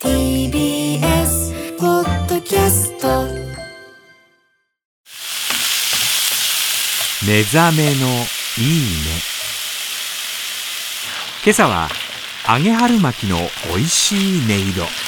[0.00, 3.24] TBS ポッドキャスト
[7.26, 8.06] 目覚めの
[8.56, 9.20] いいね。
[11.44, 11.88] 今朝は
[12.48, 13.38] 揚げ春巻きの
[13.74, 15.07] おいしい音色。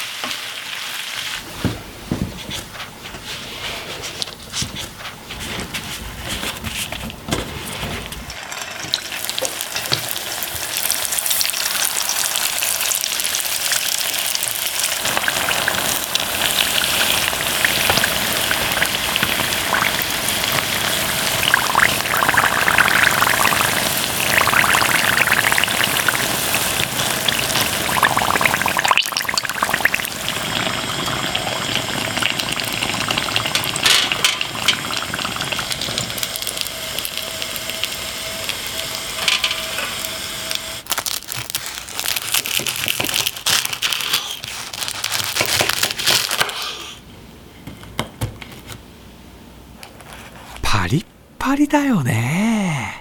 [50.62, 51.06] パリッ
[51.38, 52.99] パリだよね。